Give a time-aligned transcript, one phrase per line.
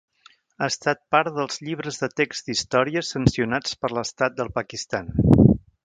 [0.63, 5.17] Ha estat part dels llibres de text d'història sancionats per l'estat del Pakistan.